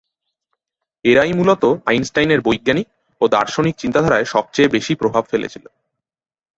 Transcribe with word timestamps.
এরাই 1.05 1.31
মূলত 1.33 1.63
আইনস্টাইনের 1.85 2.41
বৈজ্ঞানিক 2.41 2.87
ও 3.21 3.25
দার্শনিক 3.27 3.75
চিন্তাধারায় 3.77 4.25
সবচেয়ে 4.25 4.67
বেশি 4.67 4.93
প্রভাব 4.95 5.23
ফেলেছিল। 5.31 5.65